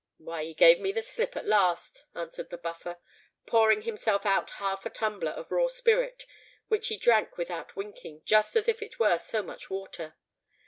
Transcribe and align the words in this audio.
"Why, 0.17 0.43
he 0.45 0.55
gave 0.55 0.79
me 0.79 0.91
the 0.91 1.03
slip 1.03 1.37
at 1.37 1.45
last," 1.45 2.05
answered 2.15 2.49
the 2.49 2.57
Buffer, 2.57 2.97
pouring 3.45 3.83
himself 3.83 4.25
out 4.25 4.49
half 4.57 4.83
a 4.83 4.89
tumbler 4.89 5.29
of 5.29 5.51
raw 5.51 5.67
spirit, 5.67 6.25
which 6.69 6.87
he 6.87 6.97
drank 6.97 7.37
without 7.37 7.75
winking, 7.75 8.23
just 8.25 8.55
as 8.55 8.67
if 8.67 8.81
it 8.81 8.97
were 8.97 9.19
so 9.19 9.43
much 9.43 9.69
water. 9.69 10.15